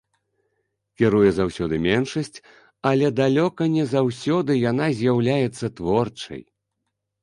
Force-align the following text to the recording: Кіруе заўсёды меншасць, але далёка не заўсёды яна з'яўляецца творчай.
Кіруе 1.01 1.29
заўсёды 1.39 1.75
меншасць, 1.85 2.37
але 2.93 3.13
далёка 3.21 3.71
не 3.77 3.85
заўсёды 3.95 4.51
яна 4.69 4.93
з'яўляецца 5.01 5.75
творчай. 5.81 6.41